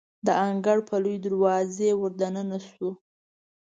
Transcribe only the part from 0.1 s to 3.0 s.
د انګړ په لویې دروازې وردننه شوو.